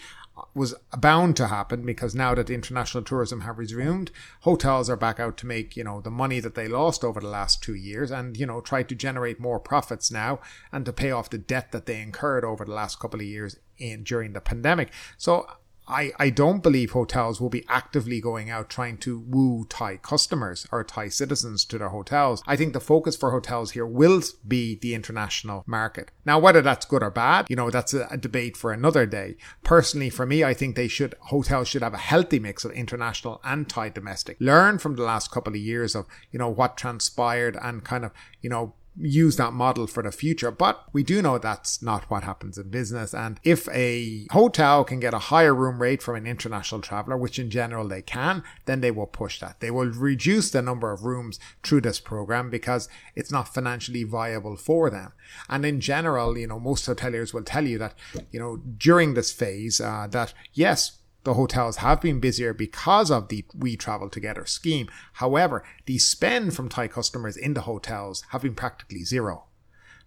was 0.54 0.74
bound 0.96 1.36
to 1.36 1.48
happen 1.48 1.84
because 1.84 2.14
now 2.14 2.34
that 2.34 2.48
international 2.48 3.04
tourism 3.04 3.42
have 3.42 3.58
resumed, 3.58 4.10
hotels 4.40 4.88
are 4.88 4.96
back 4.96 5.20
out 5.20 5.36
to 5.36 5.46
make, 5.46 5.76
you 5.76 5.84
know, 5.84 6.00
the 6.00 6.10
money 6.10 6.40
that 6.40 6.54
they 6.54 6.66
lost 6.66 7.04
over 7.04 7.20
the 7.20 7.28
last 7.28 7.62
two 7.62 7.74
years 7.74 8.10
and, 8.10 8.38
you 8.38 8.46
know, 8.46 8.62
try 8.62 8.82
to 8.82 8.94
generate 8.94 9.38
more 9.38 9.60
profits 9.60 10.10
now 10.10 10.40
and 10.72 10.86
to 10.86 10.92
pay 10.92 11.10
off 11.10 11.28
the 11.28 11.36
debt 11.36 11.70
that 11.72 11.84
they 11.84 12.00
incurred 12.00 12.46
over 12.46 12.64
the 12.64 12.72
last 12.72 12.98
couple 12.98 13.20
of 13.20 13.26
years 13.26 13.58
in 13.76 14.02
during 14.02 14.32
the 14.32 14.40
pandemic. 14.40 14.90
So 15.18 15.46
I, 15.92 16.12
I 16.18 16.30
don't 16.30 16.62
believe 16.62 16.90
hotels 16.90 17.40
will 17.40 17.50
be 17.50 17.64
actively 17.68 18.20
going 18.20 18.50
out 18.50 18.70
trying 18.70 18.96
to 18.98 19.20
woo 19.28 19.66
Thai 19.68 19.98
customers 19.98 20.66
or 20.72 20.82
Thai 20.82 21.08
citizens 21.08 21.64
to 21.66 21.78
their 21.78 21.90
hotels. 21.90 22.42
I 22.46 22.56
think 22.56 22.72
the 22.72 22.80
focus 22.80 23.14
for 23.14 23.30
hotels 23.30 23.72
here 23.72 23.86
will 23.86 24.22
be 24.46 24.76
the 24.76 24.94
international 24.94 25.64
market. 25.66 26.10
Now, 26.24 26.38
whether 26.38 26.62
that's 26.62 26.86
good 26.86 27.02
or 27.02 27.10
bad, 27.10 27.46
you 27.48 27.56
know, 27.56 27.70
that's 27.70 27.94
a, 27.94 28.08
a 28.10 28.16
debate 28.16 28.56
for 28.56 28.72
another 28.72 29.06
day. 29.06 29.36
Personally, 29.62 30.10
for 30.10 30.26
me, 30.26 30.42
I 30.42 30.54
think 30.54 30.74
they 30.74 30.88
should, 30.88 31.14
hotels 31.20 31.68
should 31.68 31.82
have 31.82 31.94
a 31.94 31.98
healthy 31.98 32.38
mix 32.38 32.64
of 32.64 32.72
international 32.72 33.40
and 33.44 33.68
Thai 33.68 33.90
domestic. 33.90 34.36
Learn 34.40 34.78
from 34.78 34.96
the 34.96 35.02
last 35.02 35.30
couple 35.30 35.52
of 35.52 35.60
years 35.60 35.94
of, 35.94 36.06
you 36.30 36.38
know, 36.38 36.48
what 36.48 36.76
transpired 36.76 37.56
and 37.62 37.84
kind 37.84 38.04
of, 38.04 38.12
you 38.40 38.50
know, 38.50 38.74
use 38.96 39.36
that 39.36 39.52
model 39.52 39.86
for 39.86 40.02
the 40.02 40.12
future. 40.12 40.50
But 40.50 40.84
we 40.92 41.02
do 41.02 41.22
know 41.22 41.38
that's 41.38 41.82
not 41.82 42.10
what 42.10 42.24
happens 42.24 42.58
in 42.58 42.70
business. 42.70 43.14
And 43.14 43.40
if 43.42 43.68
a 43.70 44.26
hotel 44.30 44.84
can 44.84 45.00
get 45.00 45.14
a 45.14 45.18
higher 45.18 45.54
room 45.54 45.80
rate 45.80 46.02
from 46.02 46.16
an 46.16 46.26
international 46.26 46.80
traveler, 46.80 47.16
which 47.16 47.38
in 47.38 47.50
general 47.50 47.88
they 47.88 48.02
can, 48.02 48.42
then 48.66 48.80
they 48.80 48.90
will 48.90 49.06
push 49.06 49.40
that. 49.40 49.60
They 49.60 49.70
will 49.70 49.90
reduce 49.90 50.50
the 50.50 50.62
number 50.62 50.92
of 50.92 51.04
rooms 51.04 51.38
through 51.62 51.82
this 51.82 52.00
program 52.00 52.50
because 52.50 52.88
it's 53.14 53.32
not 53.32 53.52
financially 53.52 54.04
viable 54.04 54.56
for 54.56 54.90
them. 54.90 55.12
And 55.48 55.64
in 55.64 55.80
general, 55.80 56.36
you 56.36 56.46
know, 56.46 56.60
most 56.60 56.86
hoteliers 56.86 57.32
will 57.32 57.44
tell 57.44 57.66
you 57.66 57.78
that, 57.78 57.94
you 58.30 58.40
know, 58.40 58.56
during 58.56 59.14
this 59.14 59.32
phase, 59.32 59.80
uh, 59.80 60.06
that 60.10 60.34
yes, 60.52 60.98
the 61.24 61.34
hotels 61.34 61.76
have 61.78 62.00
been 62.00 62.20
busier 62.20 62.52
because 62.52 63.10
of 63.10 63.28
the 63.28 63.44
We 63.54 63.76
Travel 63.76 64.08
Together 64.08 64.46
scheme. 64.46 64.88
However, 65.14 65.64
the 65.86 65.98
spend 65.98 66.54
from 66.54 66.68
Thai 66.68 66.88
customers 66.88 67.36
in 67.36 67.54
the 67.54 67.62
hotels 67.62 68.24
have 68.30 68.42
been 68.42 68.54
practically 68.54 69.04
zero. 69.04 69.44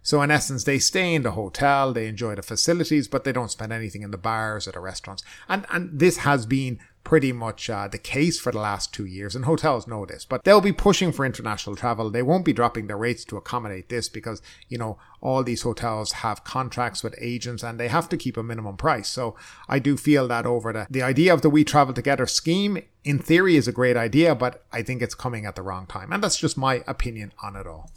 So 0.02 0.22
in 0.22 0.30
essence, 0.30 0.62
they 0.62 0.78
stay 0.78 1.14
in 1.14 1.24
the 1.24 1.32
hotel, 1.32 1.92
they 1.92 2.06
enjoy 2.06 2.36
the 2.36 2.42
facilities, 2.42 3.08
but 3.08 3.24
they 3.24 3.32
don't 3.32 3.50
spend 3.50 3.72
anything 3.72 4.02
in 4.02 4.12
the 4.12 4.18
bars 4.18 4.68
or 4.68 4.72
the 4.72 4.78
restaurants. 4.78 5.24
And, 5.48 5.66
and 5.70 5.98
this 5.98 6.18
has 6.18 6.46
been 6.46 6.78
pretty 7.06 7.30
much 7.30 7.70
uh, 7.70 7.86
the 7.86 7.98
case 7.98 8.36
for 8.40 8.50
the 8.50 8.58
last 8.58 8.92
two 8.92 9.04
years, 9.04 9.36
and 9.36 9.44
hotels 9.44 9.86
know 9.86 10.04
this. 10.04 10.24
But 10.24 10.42
they'll 10.42 10.60
be 10.60 10.72
pushing 10.72 11.12
for 11.12 11.24
international 11.24 11.76
travel. 11.76 12.10
They 12.10 12.20
won't 12.20 12.44
be 12.44 12.52
dropping 12.52 12.88
their 12.88 12.96
rates 12.96 13.24
to 13.26 13.36
accommodate 13.36 13.88
this 13.88 14.08
because, 14.08 14.42
you 14.68 14.76
know, 14.76 14.98
all 15.20 15.44
these 15.44 15.62
hotels 15.62 16.10
have 16.10 16.42
contracts 16.42 17.04
with 17.04 17.14
agents 17.20 17.62
and 17.62 17.78
they 17.78 17.86
have 17.86 18.08
to 18.08 18.16
keep 18.16 18.36
a 18.36 18.42
minimum 18.42 18.76
price. 18.76 19.08
So 19.08 19.36
I 19.68 19.78
do 19.78 19.96
feel 19.96 20.26
that 20.26 20.46
over 20.46 20.72
the, 20.72 20.88
the 20.90 21.02
idea 21.02 21.32
of 21.32 21.42
the 21.42 21.48
We 21.48 21.62
Travel 21.62 21.94
Together 21.94 22.26
scheme, 22.26 22.82
in 23.04 23.20
theory, 23.20 23.54
is 23.54 23.68
a 23.68 23.72
great 23.72 23.96
idea, 23.96 24.34
but 24.34 24.64
I 24.72 24.82
think 24.82 25.00
it's 25.00 25.14
coming 25.14 25.46
at 25.46 25.54
the 25.54 25.62
wrong 25.62 25.86
time. 25.86 26.12
And 26.12 26.24
that's 26.24 26.40
just 26.40 26.58
my 26.58 26.82
opinion 26.88 27.32
on 27.40 27.54
it 27.54 27.68
all. 27.68 27.88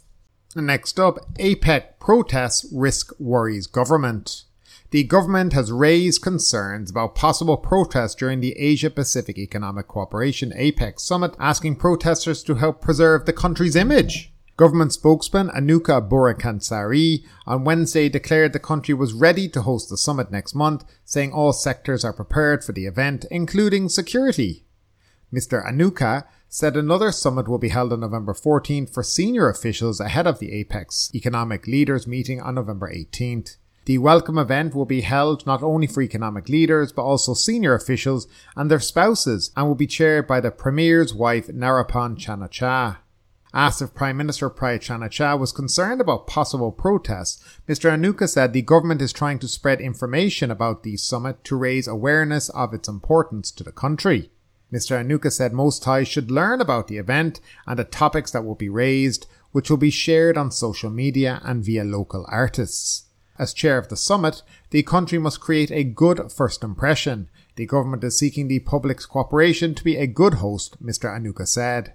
Next 0.54 1.00
up, 1.00 1.34
APEC 1.34 1.98
protests 1.98 2.64
risk 2.72 3.10
worries 3.18 3.66
government 3.66 4.44
the 4.90 5.04
government 5.04 5.52
has 5.52 5.70
raised 5.70 6.20
concerns 6.20 6.90
about 6.90 7.14
possible 7.14 7.56
protests 7.56 8.16
during 8.16 8.40
the 8.40 8.58
Asia 8.58 8.90
Pacific 8.90 9.38
Economic 9.38 9.86
Cooperation 9.86 10.52
APEC 10.56 10.98
summit, 10.98 11.34
asking 11.38 11.76
protesters 11.76 12.42
to 12.42 12.56
help 12.56 12.80
preserve 12.80 13.24
the 13.24 13.32
country's 13.32 13.76
image. 13.76 14.32
Government 14.56 14.92
spokesman 14.92 15.48
Anucha 15.50 16.06
Burapachaisri 16.06 17.24
on 17.46 17.64
Wednesday 17.64 18.08
declared 18.08 18.52
the 18.52 18.58
country 18.58 18.92
was 18.92 19.14
ready 19.14 19.48
to 19.48 19.62
host 19.62 19.88
the 19.88 19.96
summit 19.96 20.30
next 20.32 20.54
month, 20.54 20.84
saying 21.04 21.32
all 21.32 21.52
sectors 21.52 22.04
are 22.04 22.12
prepared 22.12 22.64
for 22.64 22.72
the 22.72 22.86
event, 22.86 23.24
including 23.30 23.88
security. 23.88 24.66
Mr. 25.32 25.64
Anucha 25.64 26.24
said 26.48 26.76
another 26.76 27.12
summit 27.12 27.46
will 27.46 27.58
be 27.58 27.68
held 27.68 27.92
on 27.92 28.00
November 28.00 28.34
14th 28.34 28.92
for 28.92 29.04
senior 29.04 29.48
officials 29.48 30.00
ahead 30.00 30.26
of 30.26 30.40
the 30.40 30.64
APEC's 30.64 31.14
economic 31.14 31.68
leaders 31.68 32.08
meeting 32.08 32.40
on 32.40 32.56
November 32.56 32.92
18th. 32.92 33.56
The 33.90 33.98
welcome 33.98 34.38
event 34.38 34.72
will 34.72 34.84
be 34.84 35.00
held 35.00 35.44
not 35.46 35.64
only 35.64 35.88
for 35.88 36.00
economic 36.00 36.48
leaders 36.48 36.92
but 36.92 37.02
also 37.02 37.34
senior 37.34 37.74
officials 37.74 38.28
and 38.54 38.70
their 38.70 38.78
spouses 38.78 39.50
and 39.56 39.66
will 39.66 39.74
be 39.74 39.88
chaired 39.88 40.28
by 40.28 40.38
the 40.38 40.52
Premier's 40.52 41.12
wife 41.12 41.48
Naraporn 41.48 42.16
Chan-o-cha. 42.16 43.00
Asked 43.52 43.82
if 43.82 43.92
Prime 43.92 44.16
Minister 44.16 44.48
Prayut 44.48 44.82
Chan-o-cha 44.82 45.34
was 45.34 45.50
concerned 45.50 46.00
about 46.00 46.28
possible 46.28 46.70
protests, 46.70 47.42
Mr. 47.68 47.90
Anucha 47.90 48.28
said 48.28 48.52
the 48.52 48.62
government 48.62 49.02
is 49.02 49.12
trying 49.12 49.40
to 49.40 49.48
spread 49.48 49.80
information 49.80 50.52
about 50.52 50.84
the 50.84 50.96
summit 50.96 51.42
to 51.42 51.56
raise 51.56 51.88
awareness 51.88 52.48
of 52.50 52.72
its 52.72 52.88
importance 52.88 53.50
to 53.50 53.64
the 53.64 53.72
country. 53.72 54.30
Mr. 54.72 55.04
Anucha 55.04 55.32
said 55.32 55.52
most 55.52 55.82
Thais 55.82 56.06
should 56.06 56.30
learn 56.30 56.60
about 56.60 56.86
the 56.86 56.98
event 56.98 57.40
and 57.66 57.76
the 57.76 57.82
topics 57.82 58.30
that 58.30 58.44
will 58.44 58.54
be 58.54 58.68
raised, 58.68 59.26
which 59.50 59.68
will 59.68 59.76
be 59.76 59.90
shared 59.90 60.38
on 60.38 60.52
social 60.52 60.90
media 60.90 61.40
and 61.42 61.64
via 61.64 61.82
local 61.82 62.24
artists. 62.28 63.08
As 63.40 63.54
chair 63.54 63.78
of 63.78 63.88
the 63.88 63.96
summit, 63.96 64.42
the 64.68 64.82
country 64.82 65.18
must 65.18 65.40
create 65.40 65.70
a 65.70 65.82
good 65.82 66.30
first 66.30 66.62
impression. 66.62 67.30
The 67.56 67.64
government 67.64 68.04
is 68.04 68.18
seeking 68.18 68.48
the 68.48 68.58
public's 68.58 69.06
cooperation 69.06 69.74
to 69.76 69.82
be 69.82 69.96
a 69.96 70.06
good 70.06 70.34
host, 70.34 70.76
Mr. 70.84 71.08
Anucha 71.08 71.48
said. 71.48 71.94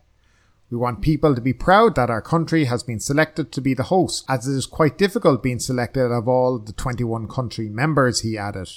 We 0.72 0.78
want 0.78 1.04
people 1.04 1.36
to 1.36 1.42
be 1.42 1.54
proud 1.54 1.94
that 1.94 2.10
our 2.10 2.24
country 2.24 2.66
has 2.66 2.82
been 2.82 3.00
selected 3.00 3.52
to 3.52 3.62
be 3.62 3.76
the 3.76 3.84
host, 3.94 4.26
as 4.28 4.48
it 4.48 4.56
is 4.56 4.66
quite 4.66 4.98
difficult 4.98 5.44
being 5.44 5.60
selected 5.60 6.12
of 6.12 6.28
all 6.28 6.58
the 6.58 6.74
21 6.74 7.28
country 7.28 7.70
members, 7.70 8.22
he 8.22 8.40
added. 8.40 8.72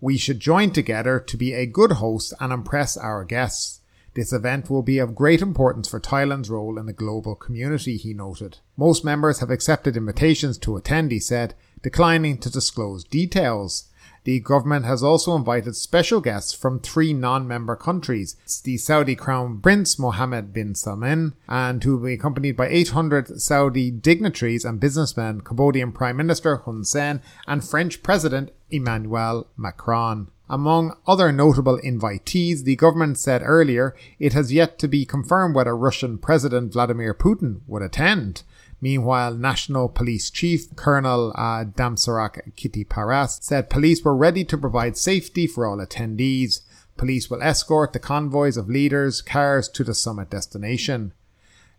We 0.00 0.16
should 0.18 0.38
join 0.38 0.70
together 0.70 1.18
to 1.18 1.36
be 1.36 1.52
a 1.52 1.66
good 1.66 1.92
host 1.94 2.32
and 2.38 2.52
impress 2.52 2.96
our 2.96 3.24
guests. 3.24 3.80
This 4.16 4.32
event 4.32 4.70
will 4.70 4.82
be 4.82 4.98
of 4.98 5.14
great 5.14 5.42
importance 5.42 5.88
for 5.88 6.00
Thailand's 6.00 6.48
role 6.48 6.78
in 6.78 6.86
the 6.86 6.94
global 6.94 7.34
community, 7.34 7.98
he 7.98 8.14
noted. 8.14 8.60
Most 8.74 9.04
members 9.04 9.40
have 9.40 9.50
accepted 9.50 9.94
invitations 9.94 10.56
to 10.60 10.74
attend, 10.74 11.12
he 11.12 11.20
said, 11.20 11.54
declining 11.82 12.38
to 12.38 12.48
disclose 12.48 13.04
details. 13.04 13.90
The 14.24 14.40
government 14.40 14.86
has 14.86 15.02
also 15.02 15.36
invited 15.36 15.76
special 15.76 16.22
guests 16.22 16.54
from 16.54 16.80
three 16.80 17.12
non-member 17.12 17.76
countries, 17.76 18.36
the 18.64 18.78
Saudi 18.78 19.14
Crown 19.16 19.60
Prince 19.60 19.98
Mohammed 19.98 20.50
bin 20.50 20.74
Salman, 20.74 21.34
and 21.46 21.84
who 21.84 21.98
will 21.98 22.06
be 22.06 22.14
accompanied 22.14 22.56
by 22.56 22.68
800 22.68 23.38
Saudi 23.38 23.90
dignitaries 23.90 24.64
and 24.64 24.80
businessmen, 24.80 25.42
Cambodian 25.42 25.92
Prime 25.92 26.16
Minister 26.16 26.56
Hun 26.64 26.84
Sen, 26.84 27.20
and 27.46 27.62
French 27.62 28.02
President 28.02 28.50
Emmanuel 28.70 29.46
Macron. 29.58 30.30
Among 30.48 30.96
other 31.06 31.32
notable 31.32 31.78
invitees, 31.78 32.62
the 32.62 32.76
government 32.76 33.18
said 33.18 33.42
earlier 33.44 33.96
it 34.20 34.32
has 34.32 34.52
yet 34.52 34.78
to 34.78 34.88
be 34.88 35.04
confirmed 35.04 35.56
whether 35.56 35.76
Russian 35.76 36.18
President 36.18 36.72
Vladimir 36.72 37.14
Putin 37.14 37.62
would 37.66 37.82
attend. 37.82 38.44
Meanwhile, 38.80 39.34
National 39.34 39.88
Police 39.88 40.30
Chief 40.30 40.74
Colonel 40.76 41.32
uh, 41.34 41.64
Damrongsak 41.64 42.52
Kittiprapas 42.56 43.42
said 43.42 43.70
police 43.70 44.04
were 44.04 44.14
ready 44.14 44.44
to 44.44 44.58
provide 44.58 44.96
safety 44.96 45.46
for 45.46 45.66
all 45.66 45.78
attendees. 45.78 46.60
Police 46.96 47.28
will 47.28 47.42
escort 47.42 47.92
the 47.92 47.98
convoys 47.98 48.56
of 48.56 48.68
leaders' 48.68 49.22
cars 49.22 49.68
to 49.70 49.82
the 49.82 49.94
summit 49.94 50.30
destination. 50.30 51.12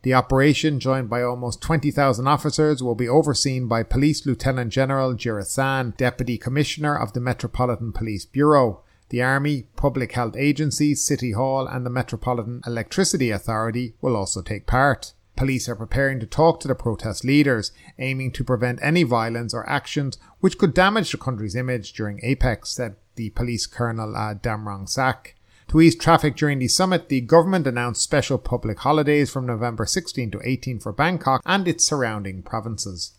The 0.04 0.14
operation, 0.14 0.80
joined 0.80 1.10
by 1.10 1.24
almost 1.24 1.62
20,000 1.62 2.28
officers, 2.28 2.84
will 2.84 2.96
be 2.96 3.10
overseen 3.10 3.68
by 3.68 3.84
Police 3.84 4.26
Lieutenant 4.26 4.72
General 4.72 5.14
Jirasan, 5.14 5.98
Deputy 5.98 6.38
Commissioner 6.38 6.98
of 6.98 7.14
the 7.14 7.20
Metropolitan 7.20 7.92
Police 7.92 8.26
Bureau. 8.26 8.84
The 9.10 9.22
Army, 9.22 9.68
public 9.76 10.12
health 10.12 10.36
agencies, 10.38 11.06
City 11.06 11.32
Hall, 11.32 11.66
and 11.66 11.86
the 11.86 11.90
Metropolitan 11.90 12.62
Electricity 12.68 13.32
Authority 13.32 13.96
will 14.02 14.16
also 14.16 14.42
take 14.42 14.68
part. 14.68 15.14
Police 15.38 15.70
are 15.70 15.76
preparing 15.76 16.20
to 16.20 16.26
talk 16.26 16.60
to 16.60 16.68
the 16.68 16.76
protest 16.76 17.24
leaders, 17.24 17.72
aiming 18.00 18.32
to 18.34 18.44
prevent 18.44 18.80
any 18.82 19.04
violence 19.04 19.54
or 19.54 19.70
actions 19.70 20.18
which 20.40 20.58
could 20.58 20.74
damage 20.74 21.12
the 21.12 21.18
country's 21.18 21.56
image 21.56 21.94
during 21.94 22.20
APEC, 22.22 22.66
said 22.66 22.96
the 23.16 23.30
police 23.30 23.66
colonel 23.66 24.16
uh, 24.16 24.34
Damrongsak. 24.34 25.34
To 25.70 25.82
ease 25.82 25.98
traffic 25.98 26.38
during 26.38 26.60
the 26.60 26.70
summit, 26.70 27.10
the 27.10 27.20
government 27.20 27.68
announced 27.68 28.02
special 28.02 28.38
public 28.38 28.80
holidays 28.80 29.30
from 29.30 29.46
November 29.46 29.86
16 29.86 30.32
to 30.32 30.42
18 30.42 30.80
for 30.80 30.94
Bangkok 30.94 31.42
and 31.46 31.68
its 31.68 31.86
surrounding 31.86 32.42
provinces. 32.42 33.17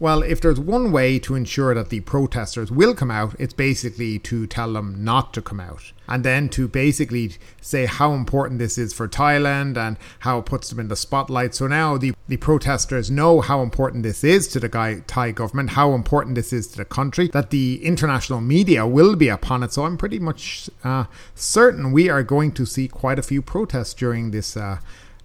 Well, 0.00 0.22
if 0.22 0.40
there's 0.40 0.60
one 0.60 0.92
way 0.92 1.18
to 1.18 1.34
ensure 1.34 1.74
that 1.74 1.88
the 1.88 2.00
protesters 2.00 2.70
will 2.70 2.94
come 2.94 3.10
out, 3.10 3.34
it's 3.40 3.52
basically 3.52 4.20
to 4.20 4.46
tell 4.46 4.72
them 4.72 5.02
not 5.02 5.34
to 5.34 5.42
come 5.42 5.58
out. 5.58 5.92
And 6.06 6.24
then 6.24 6.48
to 6.50 6.68
basically 6.68 7.32
say 7.60 7.86
how 7.86 8.12
important 8.12 8.60
this 8.60 8.78
is 8.78 8.92
for 8.92 9.08
Thailand 9.08 9.76
and 9.76 9.96
how 10.20 10.38
it 10.38 10.46
puts 10.46 10.70
them 10.70 10.78
in 10.78 10.86
the 10.86 10.94
spotlight. 10.94 11.52
So 11.56 11.66
now 11.66 11.98
the, 11.98 12.14
the 12.28 12.36
protesters 12.36 13.10
know 13.10 13.40
how 13.40 13.60
important 13.60 14.04
this 14.04 14.22
is 14.22 14.46
to 14.48 14.60
the 14.60 15.02
Thai 15.08 15.32
government, 15.32 15.70
how 15.70 15.92
important 15.94 16.36
this 16.36 16.52
is 16.52 16.68
to 16.68 16.76
the 16.76 16.84
country, 16.84 17.26
that 17.28 17.50
the 17.50 17.84
international 17.84 18.40
media 18.40 18.86
will 18.86 19.16
be 19.16 19.28
upon 19.28 19.64
it. 19.64 19.72
So 19.72 19.84
I'm 19.84 19.96
pretty 19.96 20.20
much 20.20 20.70
uh, 20.84 21.06
certain 21.34 21.90
we 21.90 22.08
are 22.08 22.22
going 22.22 22.52
to 22.52 22.64
see 22.64 22.86
quite 22.86 23.18
a 23.18 23.22
few 23.22 23.42
protests 23.42 23.94
during 23.94 24.30
this. 24.30 24.56
Uh, 24.56 24.78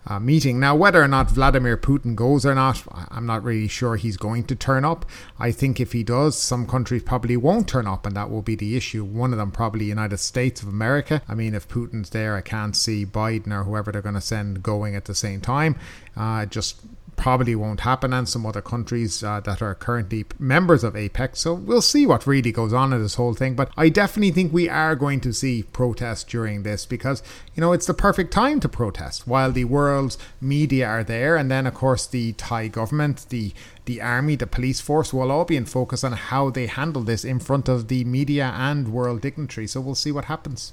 uh, 0.06 0.20
meeting. 0.20 0.60
Now, 0.60 0.76
whether 0.76 1.02
or 1.02 1.08
not 1.08 1.32
Vladimir 1.32 1.78
Putin 1.78 2.16
goes 2.16 2.46
or 2.46 2.56
not, 2.56 2.84
I'm 3.10 3.26
not 3.26 3.44
really 3.44 3.68
sure 3.68 3.96
he's 3.96 4.18
going 4.18 4.44
to 4.46 4.56
turn 4.56 4.86
up. 4.86 5.06
I 5.40 5.52
think 5.52 5.80
if 5.80 5.94
he 5.94 6.04
does, 6.04 6.38
some 6.38 6.68
countries 6.68 7.04
probably 7.04 7.38
won't 7.38 7.68
turn 7.68 7.88
up, 7.88 8.06
and 8.06 8.16
that 8.16 8.30
will 8.30 8.42
be 8.42 8.56
the 8.56 8.76
issue. 8.76 9.04
One 9.04 9.32
of 9.32 9.38
them 9.38 9.52
probably 9.52 9.86
United 9.86 10.18
States 10.18 10.62
of 10.62 10.68
America. 10.68 11.22
I 11.28 11.36
mean, 11.36 11.54
if 11.56 11.68
Putin's 11.68 12.10
there, 12.10 12.36
I 12.36 12.42
can't 12.42 12.76
see 12.76 13.06
Biden 13.06 13.52
or 13.52 13.64
whoever 13.64 13.92
they're 13.92 14.02
going 14.02 14.16
to 14.16 14.22
send 14.22 14.64
going 14.64 14.96
at 14.96 15.06
the 15.06 15.16
same 15.16 15.42
time. 15.42 15.76
Uh, 16.16 16.46
just 16.46 16.82
probably 17.16 17.56
won't 17.56 17.82
happen, 17.82 18.14
and 18.14 18.28
some 18.28 18.46
other 18.46 18.62
countries 18.62 19.24
uh, 19.24 19.40
that 19.42 19.62
are 19.62 19.76
currently 19.76 20.26
members 20.40 20.84
of 20.84 20.94
APEC. 20.94 21.36
So 21.36 21.54
we'll 21.54 21.82
see 21.82 22.06
what 22.06 22.28
really 22.28 22.52
goes 22.52 22.74
on 22.74 22.94
in 22.94 23.02
this 23.02 23.16
whole 23.16 23.34
thing. 23.34 23.56
But 23.56 23.72
I 23.78 23.90
definitely 23.90 24.32
think 24.32 24.52
we 24.52 24.70
are 24.70 24.96
going 24.96 25.20
to 25.22 25.34
see 25.34 25.64
protests 25.64 26.24
during 26.24 26.64
this 26.64 26.86
because, 26.86 27.24
you 27.56 27.62
know, 27.62 27.74
it's 27.74 27.88
the 27.88 27.94
perfect 27.94 28.32
time 28.34 28.60
to 28.62 28.70
protest 28.70 29.28
while 29.28 29.52
the 29.52 29.66
world's 29.66 30.18
media 30.42 30.88
are 30.88 31.04
there. 31.04 31.36
And 31.36 31.50
then, 31.50 31.68
of 31.68 31.74
course, 31.74 32.06
the 32.08 32.34
Thai 32.34 32.68
government, 32.68 33.28
the 33.30 33.54
the 33.86 34.02
army, 34.02 34.38
the 34.38 34.48
police 34.48 34.80
force 34.80 35.14
will 35.14 35.30
all 35.30 35.44
be 35.44 35.58
in 35.58 35.66
focus 35.66 36.06
on 36.06 36.14
how 36.14 36.50
they 36.50 36.68
handle 36.68 37.02
this 37.02 37.26
in 37.26 37.40
front 37.40 37.68
of 37.68 37.90
the 37.90 38.06
media 38.06 38.54
and 38.56 38.94
world 38.94 39.22
dignitaries. 39.22 39.72
So 39.72 39.82
we'll 39.82 39.96
see 39.96 40.12
what 40.12 40.26
happens. 40.26 40.72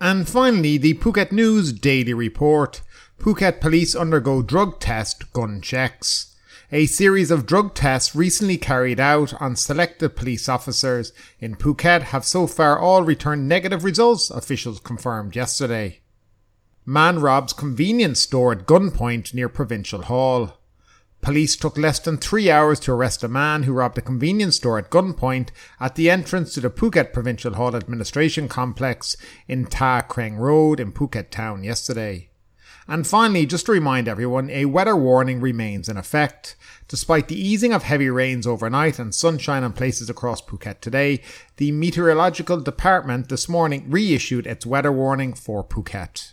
And 0.00 0.26
finally, 0.26 0.78
the 0.78 0.94
Phuket 0.94 1.30
News 1.30 1.72
Daily 1.72 2.14
Report. 2.14 2.80
Phuket 3.20 3.60
police 3.60 3.94
undergo 3.94 4.40
drug 4.40 4.80
test 4.80 5.30
gun 5.34 5.60
checks. 5.60 6.34
A 6.72 6.86
series 6.86 7.30
of 7.30 7.44
drug 7.44 7.74
tests 7.74 8.16
recently 8.16 8.56
carried 8.56 8.98
out 8.98 9.38
on 9.42 9.56
selected 9.56 10.16
police 10.16 10.48
officers 10.48 11.12
in 11.38 11.54
Phuket 11.54 12.00
have 12.00 12.24
so 12.24 12.46
far 12.46 12.78
all 12.78 13.02
returned 13.02 13.46
negative 13.46 13.84
results, 13.84 14.30
officials 14.30 14.80
confirmed 14.80 15.36
yesterday. 15.36 16.00
Man 16.86 17.18
robs 17.18 17.52
convenience 17.52 18.20
store 18.20 18.52
at 18.52 18.66
gunpoint 18.66 19.34
near 19.34 19.50
Provincial 19.50 20.00
Hall. 20.00 20.58
Police 21.20 21.56
took 21.56 21.76
less 21.76 21.98
than 21.98 22.16
three 22.16 22.50
hours 22.50 22.80
to 22.80 22.92
arrest 22.92 23.22
a 23.22 23.28
man 23.28 23.64
who 23.64 23.74
robbed 23.74 23.98
a 23.98 24.00
convenience 24.00 24.56
store 24.56 24.78
at 24.78 24.88
gunpoint 24.88 25.50
at 25.78 25.94
the 25.94 26.08
entrance 26.08 26.54
to 26.54 26.62
the 26.62 26.70
Phuket 26.70 27.12
Provincial 27.12 27.52
Hall 27.52 27.76
Administration 27.76 28.48
Complex 28.48 29.18
in 29.46 29.66
Ta 29.66 30.00
Kreng 30.08 30.38
Road 30.38 30.80
in 30.80 30.90
Phuket 30.90 31.28
Town 31.28 31.62
yesterday. 31.62 32.29
And 32.90 33.06
finally, 33.06 33.46
just 33.46 33.66
to 33.66 33.72
remind 33.72 34.08
everyone, 34.08 34.50
a 34.50 34.64
weather 34.64 34.96
warning 34.96 35.40
remains 35.40 35.88
in 35.88 35.96
effect. 35.96 36.56
Despite 36.88 37.28
the 37.28 37.40
easing 37.40 37.72
of 37.72 37.84
heavy 37.84 38.10
rains 38.10 38.48
overnight 38.48 38.98
and 38.98 39.14
sunshine 39.14 39.62
in 39.62 39.74
places 39.74 40.10
across 40.10 40.42
Phuket 40.42 40.80
today, 40.80 41.22
the 41.56 41.70
Meteorological 41.70 42.58
Department 42.58 43.28
this 43.28 43.48
morning 43.48 43.88
reissued 43.88 44.44
its 44.44 44.66
weather 44.66 44.90
warning 44.90 45.34
for 45.34 45.62
Phuket. 45.62 46.32